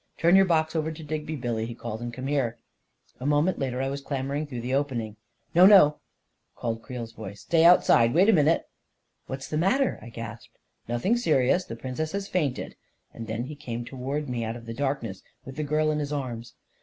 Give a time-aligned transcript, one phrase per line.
[0.17, 2.57] "Turn your box over to Digby, Billy," he called, 44 and come here."
[3.19, 5.15] A moment later, I was clambering through the opening.
[5.53, 5.99] 44 No, no!"
[6.55, 8.61] called Creel's voice." Stay outside— wait a minute!"
[9.27, 10.57] 44 What's the matter?" I gasped.
[10.87, 12.75] 44 Nothing serious; the Princess has fainted,"
[13.13, 16.11] and then he came toward me out of the darkness, with the girl in his
[16.11, 16.55] arms.